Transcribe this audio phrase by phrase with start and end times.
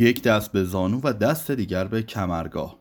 [0.00, 2.76] یک دست به زانو و دست دیگر به کمرگاه.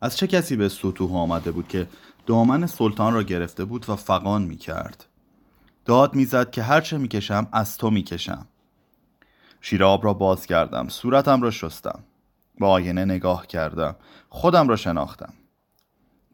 [0.00, 1.86] از چه کسی به سطوح آمده بود که
[2.26, 5.06] دامن سلطان را گرفته بود و فقان می کرد؟
[5.84, 8.46] داد می‌زد که هرچه می‌کشم از تو می‌کشم
[9.60, 12.04] شیراب را باز کردم صورتم را شستم.
[12.58, 13.96] با آینه نگاه کردم
[14.28, 15.32] خودم را شناختم.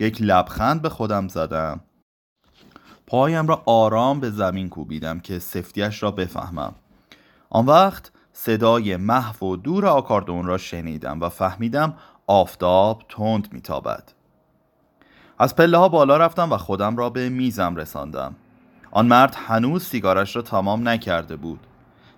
[0.00, 1.80] یک لبخند به خودم زدم.
[3.06, 6.74] پایم را آرام به زمین کوبیدم که سفتیش را بفهمم.
[7.50, 11.94] آن وقت صدای محو و دور آکاردون را شنیدم و فهمیدم
[12.26, 14.12] آفتاب تند میتابد.
[15.38, 18.34] از پله ها بالا رفتم و خودم را به میزم رساندم.
[18.90, 21.60] آن مرد هنوز سیگارش را تمام نکرده بود.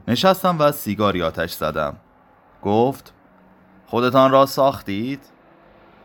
[0.08, 1.96] نشستم و سیگاری آتش زدم.
[2.62, 3.12] گفت
[3.86, 5.20] خودتان را ساختید؟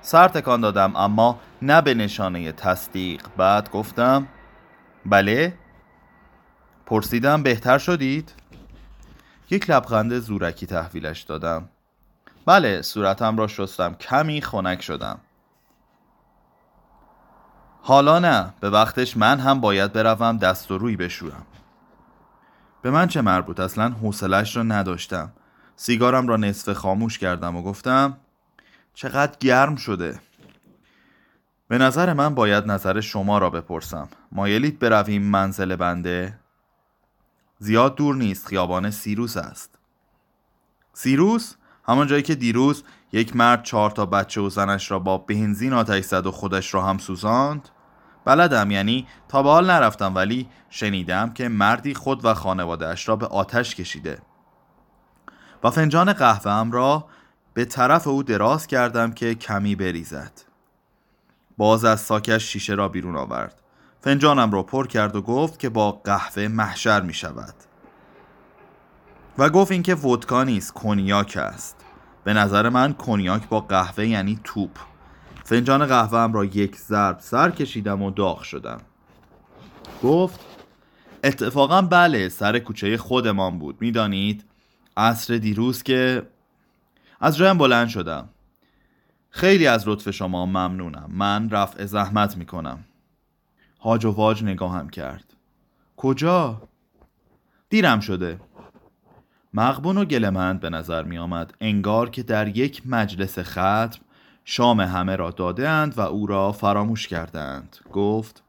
[0.02, 3.22] سر تکان دادم اما نه به نشانه تصدیق.
[3.38, 4.28] بعد گفتم
[5.06, 5.54] بله.
[6.86, 8.34] پرسیدم بهتر شدید؟
[9.50, 11.70] یک لبخند زورکی تحویلش دادم.
[12.46, 13.94] بله صورتم را شستم.
[13.94, 15.20] کمی خنک شدم.
[17.82, 21.46] حالا نه به وقتش من هم باید بروم دست و روی بشورم.
[22.82, 25.32] به من چه مربوط؟ اصلا حوصلش را نداشتم.
[25.76, 28.18] سیگارم را نصف خاموش کردم و گفتم
[28.94, 30.20] چقدر گرم شده.
[31.68, 34.10] به نظر من باید نظر شما را بپرسم.
[34.32, 36.40] مایلید برویم منزل بنده؟
[37.60, 39.80] زیاد دور نیست خیابان سیروس است.
[40.94, 41.56] سیروس؟
[41.88, 46.04] همان جایی که دیروز یک مرد چهار تا بچه و زنش را با بنزین آتش
[46.04, 47.70] زد و خودش را هم سوزاند؟
[48.26, 53.26] بلدم یعنی تا به حال نرفتم ولی شنیدم که مردی خود و خانوادهش را به
[53.26, 54.20] آتش کشیده.
[55.64, 57.06] و فنجان قهوه را
[57.54, 60.32] به طرف او دراز کردم که کمی بریزد.
[61.58, 63.62] باز از ساکش شیشه را بیرون آورد.
[64.02, 67.54] فنجانم را پر کرد و گفت که با قهوه محشر می شود.
[69.38, 71.76] و گفت اینکه ودکا نیست کنیاک است.
[72.24, 74.80] به نظر من کنیاک با قهوه یعنی توپ.
[75.44, 78.82] فنجان قهوه را یک ضرب سر کشیدم و داغ شدم.
[80.04, 80.40] گفت
[81.24, 83.78] اتفاقا بله سر کوچه خودمان بود.
[83.82, 84.46] می‌دانید؟
[84.98, 86.28] عصر دیروز که
[87.20, 88.30] از جایم بلند شدم.
[89.30, 91.10] خیلی از لطف شما ممنونم.
[91.10, 92.84] من رفع زحمت می‌کنم.
[93.80, 95.34] هاج و واج نگاهم کرد
[95.98, 96.62] کجا؟
[97.70, 98.40] دیرم شده
[99.54, 104.00] مغبون و گلمند به نظر می آمد انگار که در یک مجلس ختم
[104.46, 108.44] شام همه را دادهاند و او را فراموش کردند گفت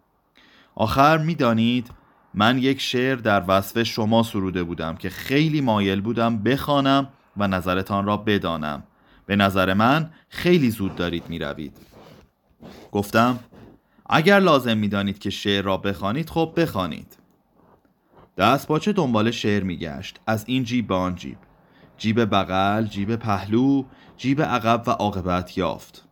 [0.74, 1.90] آخر می‌دانید
[2.34, 8.06] من یک شعر در وصف شما سروده بودم که خیلی مایل بودم بخوانم و نظرتان
[8.06, 8.82] را بدانم
[9.26, 11.76] به نظر من خیلی زود دارید می روید.
[12.92, 13.38] گفتم
[14.08, 17.18] اگر لازم می دانید که شعر را بخوانید خب بخوانید.
[18.38, 21.38] دست باچه دنبال شعر میگشت؟ از این جیب به آن جیب.
[21.98, 23.84] جیب بغل، جیب پهلو،
[24.16, 26.08] جیب عقب و عاقبت یافت.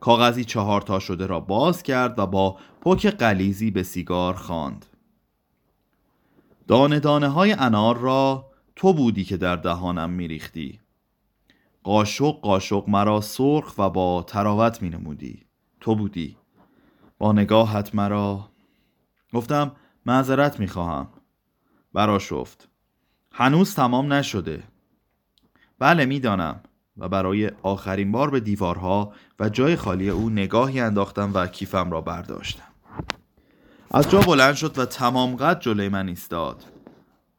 [0.00, 4.86] کاغذی چهار تا شده را باز کرد و با پک قلیزی به سیگار خواند.
[6.68, 10.80] دانه دانه های انار را تو بودی که در دهانم میریختی.
[11.82, 15.46] قاشق قاشق مرا سرخ و با تراوت می نمودی
[15.80, 16.36] تو بودی.
[17.18, 18.48] با نگاهت مرا.
[19.32, 19.72] گفتم
[20.06, 21.08] معذرت می خواهم
[21.92, 22.68] برا شفت
[23.32, 24.62] هنوز تمام نشده.
[25.78, 26.60] بله می‌دانم.
[26.98, 32.00] و برای آخرین بار به دیوارها و جای خالی او نگاهی انداختم و کیفم را
[32.00, 32.64] برداشتم.
[33.90, 36.64] از جا بلند شد و تمام قد جلوی من ایستاد.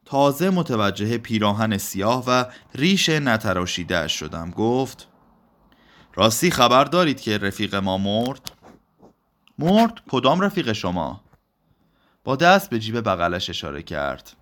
[0.05, 4.51] تازه متوجه پیراهن سیاه و ریش نتراشیده شدم.
[4.51, 5.07] گفت
[6.13, 8.48] راستی خبر دارید که رفیق ما مرد؟
[9.59, 11.21] مرد؟ کدام رفیق شما؟
[12.23, 14.35] با دست به جیب بغلش اشاره کرد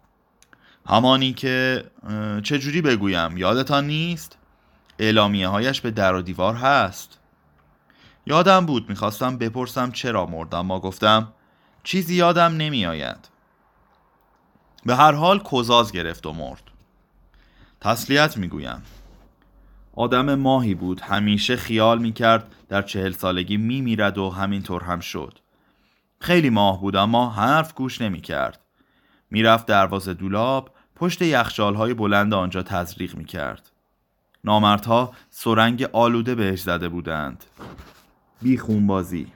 [0.85, 1.85] همانی که
[2.44, 4.38] چجوری بگویم یادتان نیست؟
[5.00, 7.19] اعلامیه هایش به در و دیوار هست
[8.25, 11.33] یادم بود می‌خواستم بپرسم چرا مردم ما گفتم
[11.83, 13.29] چیزی یادم نمیآید
[14.85, 16.63] به هر حال کزاز گرفت و مرد
[17.81, 18.83] تسلیت می‌گویم
[19.97, 21.01] آدم ماهی بود.
[21.01, 25.39] همیشه خیال می‌کرد در چهل سالگی میمیرد و همینطور هم شد.
[26.19, 28.61] خیلی ماه بود اما حرف گوش نمی‌کرد.
[29.31, 33.71] می‌رفت دروازه دولاب پشت یخچال های بلند آنجا تزریق می‌کرد.
[34.44, 37.44] نامردها سرنگ آلوده بهش زده بودند.
[38.41, 39.27] بی خونبازی.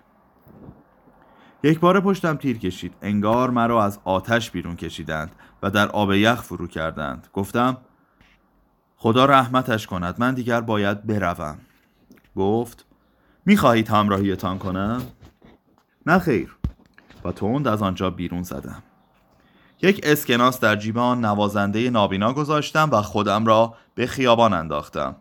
[1.64, 2.94] یک بار پشتم تیر کشید.
[3.02, 7.28] انگار مرا از آتش بیرون کشیدند و در آب یخ فرو کردند.
[7.34, 7.78] گفتم
[9.04, 11.58] خدا رحمتش کند من دیگر باید بروم.
[12.36, 12.86] گفت
[13.46, 15.02] می‌خواهید همراهیتان کنم؟
[16.06, 16.56] نه خیر.
[17.26, 18.84] و تند از آنجا بیرون زدم.
[19.82, 25.16] یک اسکناس در جیب آن نوازنده نابینا گذاشتم و خودم را به خیابان انداختم.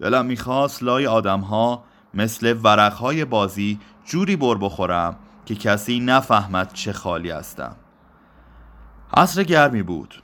[0.00, 1.84] دلم می‌خواست لای آدمها
[2.14, 5.16] مثل ورقهای بازی جوری بر بخورم
[5.46, 7.76] که کسی نفهمد چه خالی هستم.
[9.14, 10.22] عصر گرمی بود.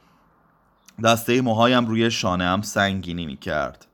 [1.04, 3.87] دسته موهایم روی شانه سنگینی می کرد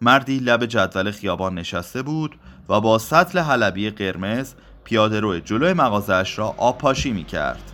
[0.00, 2.38] مردی لب جدول خیابان نشسته بود
[2.68, 4.54] و با سطل حلبی قرمز
[4.84, 7.72] پیاده روی جلوی مغازش را آب پاشی می کرد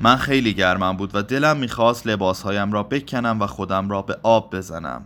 [0.00, 4.56] من خیلی گرمم بود و دلم می‌خواست لباسهایم را بکنم و خودم را به آب
[4.56, 5.04] بزنم.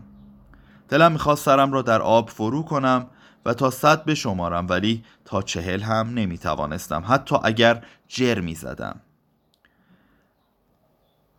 [0.89, 3.07] دلم می‌خواست سرم را در آب فرو کنم
[3.47, 9.01] و تا صد بشمارم ولی تا چهل هم نمی‌توانستم حتی اگر جر می‌زدم.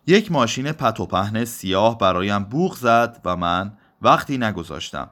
[0.08, 5.10] یک ماشین پت و پهن سیاه برایم بوغ زد و من وقتی نگذاشتم.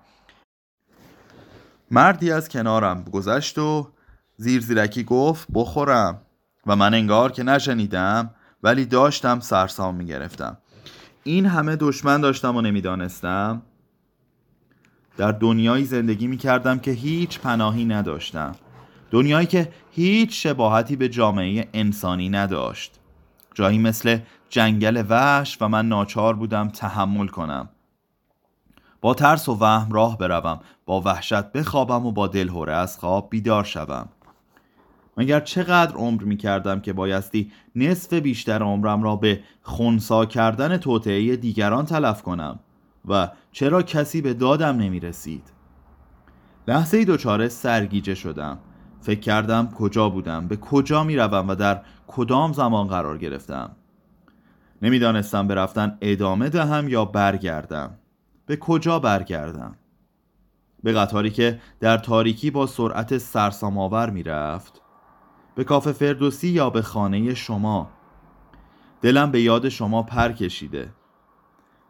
[1.91, 3.91] مردی از کنارم گذشت و
[4.37, 6.21] زیر زیرکی گفت بخورم.
[6.65, 8.29] و من انگار که نشنیدم
[8.63, 10.57] ولی داشتم سرسام می‌گرفتم.
[11.23, 13.61] این همه دشمن داشتم و نمی‌دانستم.
[15.17, 18.51] در دنیایی زندگی می‌کردم که هیچ پناهی نداشتم.
[19.11, 22.98] دنیایی که هیچ شباهتی به جامعه انسانی نداشت.
[23.59, 24.19] جایی مثل
[24.49, 27.69] جنگل وحش و من ناچار بودم تحمل کنم.
[29.01, 33.63] با ترس و وهم راه بروم با وحشت بخوابم و با دلهوره از خواب بیدار
[33.63, 34.09] شوم.
[35.17, 41.35] مگر چقدر عمر می کردم که بایستی نصف بیشتر عمرم را به خونسا کردن توطعه
[41.35, 42.59] دیگران تلف کنم؟
[43.07, 45.43] و چرا کسی به دادم نمی رسید
[46.67, 48.59] لحظه دوچاره سرگیجه شدم.
[49.01, 53.75] فکر کردم کجا بودم به کجا می روم و در کدام زمان قرار گرفتم؟
[54.81, 57.97] نمی‌دانستم به رفتن ادامه دهم یا برگردم.
[58.45, 59.75] به کجا برگردم؟
[60.83, 64.81] به قطاری که در تاریکی با سرعت سرسام‌آور می‌رفت.
[65.55, 67.89] به کافه فردوسی یا به خانه شما.
[69.01, 70.89] دلم به یاد شما پر کشیده.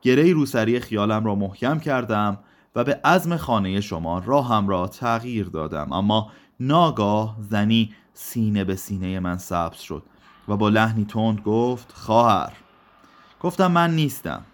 [0.01, 2.39] گره روسری خیالم را محکم کردم
[2.75, 5.94] و به عزم خانه شما راهم را تغییر دادم.
[5.94, 10.04] اما ناگاه زنی سینه به سینه من سبز شد
[10.48, 12.54] و با لحنی تند گفت خواهر.
[13.42, 14.45] گفتم من نیستم.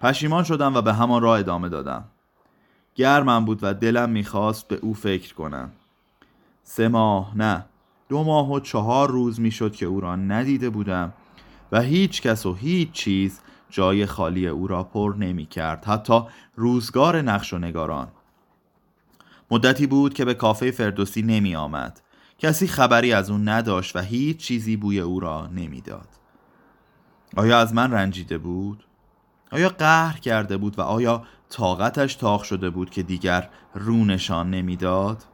[0.00, 2.04] پشیمان شدم و به همان راه ادامه دادم.
[2.94, 5.72] گرمم بود و دلم می‌خواست به او فکر کنم.
[6.62, 7.64] سه ماه نه
[8.08, 11.12] دو ماه و چهار روز می‌شد که او را ندیده بودم
[11.72, 13.40] و هیچ کس و هیچ چیز
[13.70, 16.20] جای خالی او را پر نمی کرد حتی
[16.56, 18.08] روزگار نقش و نگاران.
[19.50, 22.00] مدتی بود که به کافه فردوسی نمی آمد
[22.38, 26.08] کسی خبری از او نداشت و هیچ چیزی بوی او را نمی‌داد.
[27.36, 28.84] آیا از من رنجیده بود؟
[29.52, 35.24] آیا قهر کرده بود و آیا طاقتش تاق شده بود که دیگر رونشان نمی‌داد؟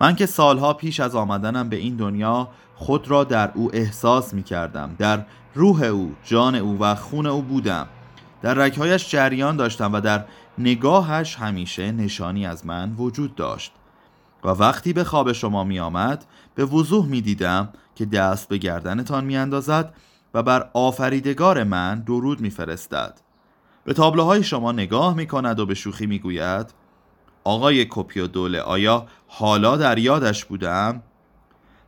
[0.00, 4.42] من که سالها پیش از آمدنم به این دنیا خود را در او احساس می
[4.42, 7.86] کردم در روح او، جان او و خون او بودم
[8.42, 10.24] در رکهایش جریان داشتم و در
[10.58, 13.72] نگاهش همیشه نشانی از من وجود داشت
[14.46, 19.24] و وقتی به خواب شما می آمد به وضوح می دیدم که دست به گردنتان
[19.24, 19.94] می اندازد
[20.34, 23.20] و بر آفریدگار من درود می فرستد.
[23.84, 26.74] به تابلوهای شما نگاه می کند و به شوخی می گوید
[27.44, 31.02] آقای کپیو دوله آیا حالا در یادش بودم؟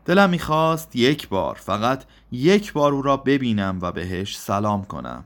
[0.04, 5.24] دلم می‌خواست یک بار فقط یک بار او را ببینم و بهش سلام کنم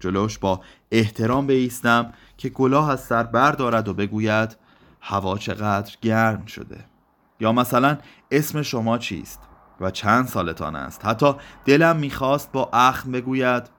[0.00, 0.60] جلوش با
[0.90, 4.56] احترام بیستم که گلاه از سر بردارد و بگوید
[5.00, 6.84] هوا چقدر گرم شده.
[7.40, 7.98] یا مثلا
[8.30, 9.40] اسم شما چیست؟
[9.80, 11.04] و چند سالتان است.
[11.04, 13.70] حتی دلم می‌خواست با اخم بگوید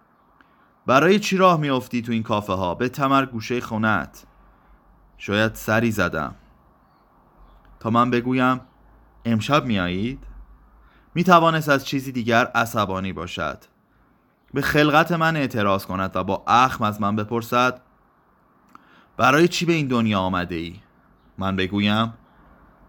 [0.85, 4.25] برای چی راه میافتی تو این کافه ها به تمر گوشه خونت.
[5.17, 6.35] شاید سری زدم.
[7.79, 8.61] تا من بگویم
[9.25, 10.23] امشب میایید
[11.15, 13.63] می توانست از چیزی دیگر عصبانی باشد.
[14.53, 17.81] به خلقت من اعتراض کند و با اخم از من بپرسد
[19.17, 20.79] برای چی به این دنیا آمده ای؟
[21.41, 22.13] من بگویم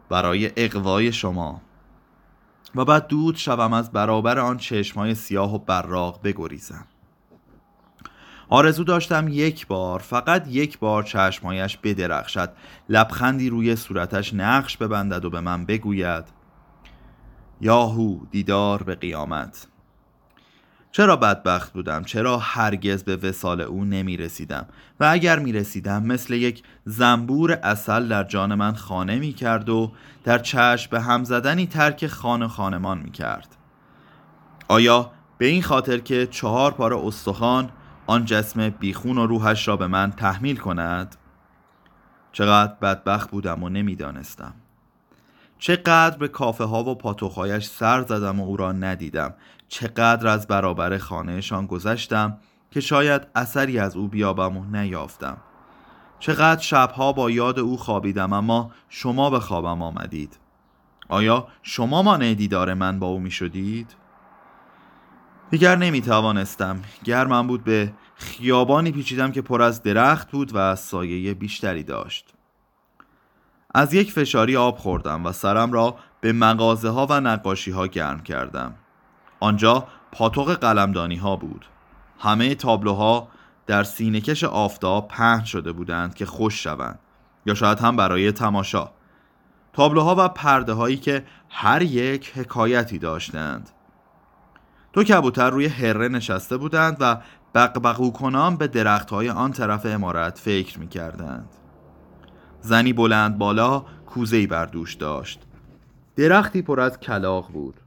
[0.08, 1.60] برای اقوای شما.
[2.74, 6.86] و بعد دود شوم از برابر آن چشمهای سیاه و براق بگریزم.
[8.48, 12.52] آرزو داشتم یک بار فقط یک بار چشمهایش بدرخشد.
[12.88, 16.24] لبخندی روی صورتش نقش ببندد و به من بگوید
[17.60, 19.66] یاهو دیدار به قیامت.
[20.92, 24.66] چرا بدبخت بودم؟ چرا هرگز به وسال او نمی رسیدم
[25.00, 29.92] و اگر می رسیدم مثل یک زنبور اصل در جان من خانه می کرد و
[30.24, 33.56] در چشم به هم زدنی ترک خانه خانمان می کرد
[34.68, 37.70] آیا به این خاطر که چهار پاره استخوان
[38.06, 41.16] آن جسم بیخون و روحش را به من تحمیل کند؟
[42.32, 44.54] چقدر بدبخت بودم و نمی‌دانستم.
[45.58, 49.34] چقدر به کافه ها و پاتوخایش سر زدم و او را ندیدم.
[49.72, 52.38] چقدر از برابر خانهشان گذشتم
[52.70, 55.36] که شاید اثری از او بیابم و نیافتم.
[56.18, 60.38] چقدر شبها با یاد او خوابیدم اما شما به خوابم آمدید.
[61.08, 63.94] آیا شما مانع دیدار من با او می شدید؟
[65.50, 71.34] دیگر نمی توانستم گرمم بود به خیابانی پیچیدم که پر از درخت بود و سایه
[71.34, 72.34] بیشتری داشت.
[73.74, 78.22] از یک فشاری آب خوردم و سرم را به مغازه ها و نقاشی ها گرم
[78.22, 78.74] کردم.
[79.42, 81.66] آنجا پاتوق قلمدانی ها بود.
[82.18, 83.28] همه تابلوها
[83.66, 86.98] در سینهکش آفتاب پهن شده بودند که خوش شوند
[87.46, 88.90] یا شاید هم برای تماشا.
[89.72, 93.70] تابلوها و پرده هایی که هر یک حکایتی داشتند.
[94.92, 97.16] دو کبوتر روی هره نشسته بودند و
[97.54, 101.48] بقبقو کنان به درخت های آن طرف امارت فکر می کردند.
[102.60, 105.40] زنی بلند بالا کوزهی بر دوش داشت.
[106.16, 107.80] درختی پر از کلاق بود.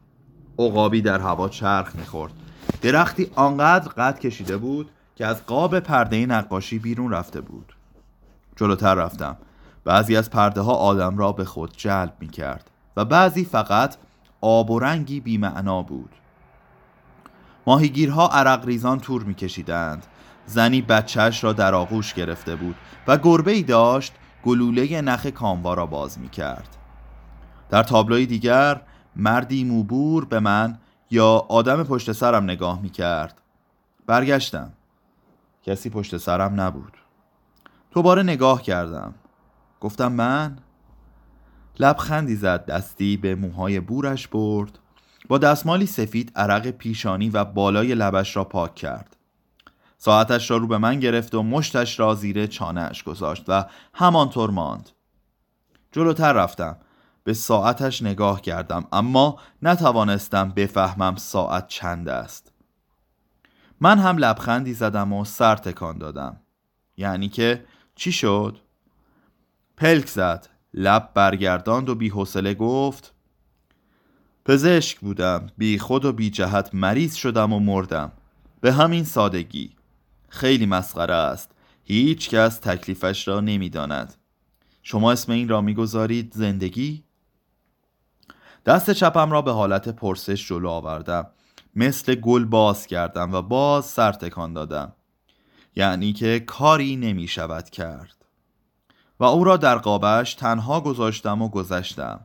[0.60, 2.34] عقابی در هوا چرخ می‌خورد.
[2.82, 7.76] درختی آنقدر قد کشیده بود که از قاب پرده نقاشی بیرون رفته بود.
[8.56, 9.38] جلوتر رفتم.
[9.84, 13.96] بعضی از پرده ها آدم را به خود جلب می کرد و بعضی فقط
[14.42, 16.10] آب و رنگی بیمعنا بود.
[17.68, 20.06] ماهیگیرها عرق ریزان تور میکشیدند.
[20.46, 22.76] زنی بچهش را در آغوش گرفته بود
[23.08, 26.78] و گربه ای داشت گلوله نخ کاموا را باز می کرد.
[27.70, 28.82] در تابلوی دیگر
[29.16, 30.78] مردی موبور به من
[31.12, 33.42] یا آدم پشت سرم نگاه می کرد.
[34.08, 34.74] برگشتم.
[35.64, 36.94] کسی پشت سرم نبود.
[37.92, 39.14] دوباره نگاه کردم.
[39.80, 40.58] گفتم من
[41.80, 44.80] لبخندی زد دستی به موهای بورش برد
[45.28, 49.18] با دستمالی سفید عرق پیشانی و بالای لبش را پاک کرد
[49.98, 54.90] ساعتش را رو به من گرفت و مشتش را زیر چانهش گذاشت و همانطور ماند
[55.92, 56.78] جلوتر رفتم
[57.26, 62.52] به ساعتش نگاه کردم اما نتوانستم بفهمم ساعت چند است.
[63.82, 66.38] من هم لبخندی زدم و سر تکان دادم.
[66.98, 67.66] یعنی که
[67.96, 68.58] چی شد؟
[69.78, 73.14] پلک زد لب برگرداند و بی حوصله گفت
[74.46, 78.12] پزشک بودم بی خود و بی جهت مریض شدم و مردم.
[78.62, 79.76] به همین سادگی.
[80.30, 81.52] خیلی مسخره است.
[81.84, 84.14] هیچ کس تکلیفش را نمی‌داند.
[84.84, 87.05] شما اسم این را می‌گذارید زندگی؟
[88.66, 91.28] دست چپم را به حالت پرسش جلو آوردم.
[91.76, 94.94] مثل گل باز کردم و باز سر تکان دادم.
[95.76, 98.26] یعنی که کاری نمی شود کرد.
[99.20, 102.20] و او را در قابش تنها گذاشتم و گذشتم.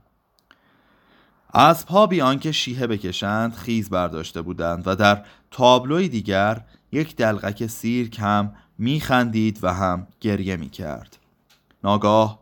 [1.54, 8.18] اسبها بی آنکه شیهه بکشند خیز برداشته بودند و در تابلوی دیگر یک دلغک سیرک
[8.18, 11.16] هم میخندید و هم گریه می‌کرد.
[11.85, 12.39] ناگاه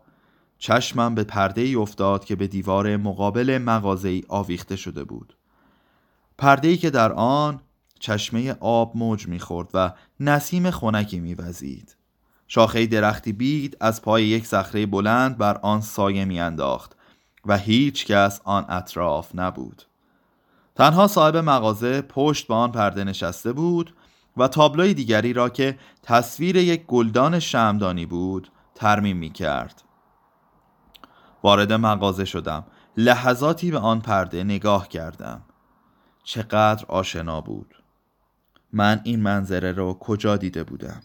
[0.58, 5.36] چشمم به پرده ای افتاد که به دیوار مقابل مغازه ای آویخته شده بود.
[6.38, 7.60] پرده ای که در آن
[8.00, 11.96] چشمه آب موج می‌خورد و نسیم خنکی میوزید.
[12.48, 16.96] شاخه درختی بید از پای یک صخره بلند بر آن سایه میانداخت
[17.46, 19.82] و هیچ کس آن اطراف نبود.
[20.74, 23.94] تنها صاحب مغازه پشت به آن پرده نشسته بود
[24.36, 29.82] و تابلوی دیگری را که تصویر یک گلدان شمدانی بود ترمیم می کرد
[31.42, 32.64] وارد مغازه شدم.
[32.96, 35.40] لحظاتی به آن پرده نگاه کردم.
[36.24, 37.74] چقدر آشنا بود.
[38.72, 41.00] من این منظره را کجا دیده بودم؟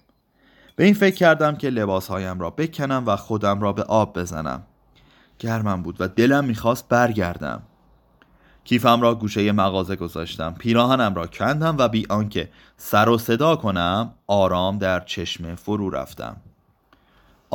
[0.76, 4.64] به این فکر کردم که لباسهایم را بکنم و خودم را به آب بزنم.
[5.40, 7.64] گرمم بود و دلم می‌خواست برگردم.
[8.64, 10.54] کیفم را گوشه مغازه گذاشتم.
[10.54, 16.38] پیراهنم را کندم و بی آنکه سر و صدا کنم آرام در چشمه فرو رفتم.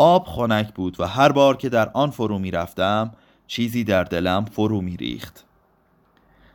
[0.00, 3.12] آب خنک بود و هر بار که در آن فرو می رفتم
[3.47, 5.45] چیزی در دلم فرو می ریخت.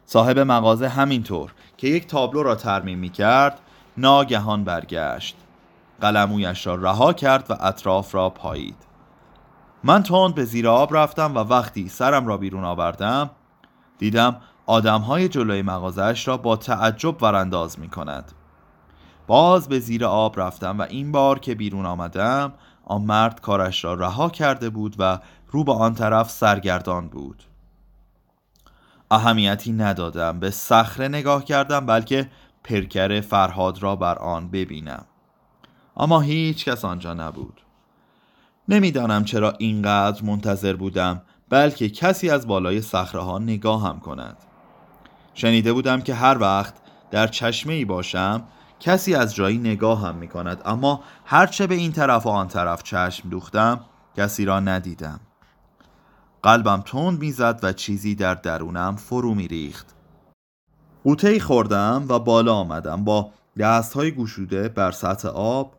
[0.06, 3.60] صاحب مغازه همینطور که یک تابلو را ترمیم می کرد
[3.98, 5.36] ناگهان برگشت.
[6.02, 8.78] قلمویش را رها کرد و اطراف را پایید.
[9.84, 13.30] من تند به زیر آب رفتم و وقتی سرم را بیرون آوردم
[13.98, 14.36] دیدم
[14.66, 18.32] آدم های جلوی مغازش را با تعجب ورانداز می کند.
[19.28, 23.94] باز به زیر آب رفتم و این بار که بیرون آمدم آن مرد کارش را
[23.94, 27.44] رها کرده بود و رو به آن طرف سرگردان بود.
[29.12, 32.30] اهمیتی ندادم به صخره نگاه کردم بلکه
[32.63, 35.06] پرکر فرهاد را بر آن ببینم.
[35.98, 37.62] اما هیچ کس آنجا نبود.
[38.68, 44.38] نمی‌دانم چرا اینقدر منتظر بودم بلکه کسی از بالای صخره ها نگاه هم کند.
[45.34, 46.74] شنیده بودم که هر وقت
[47.12, 48.44] در چشمه ای باشم
[48.84, 52.84] کسی از جایی نگاه هم می کند اما هرچه به این طرف و آن طرف
[52.84, 53.80] چشم دوختم
[54.18, 55.20] کسی را ندیدم.
[56.44, 59.96] قلبم تند می‌زد و چیزی در درونم فرو می ریخت
[61.04, 65.74] قوطه خوردم و بالا آمدم با دست های گشوده بر سطح آب.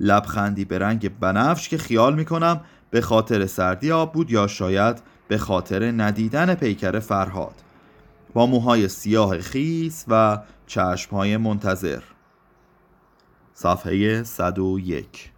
[0.00, 2.60] لبخندی به رنگ بنفش که خیال می‌کنم
[2.90, 7.54] به خاطر سردی آب بود یا شاید به خاطر ندیدن پیکر فرهاد.
[8.34, 12.15] با موهای سیاه خیس و چشمهای منتظر.
[13.58, 15.35] صفحه 101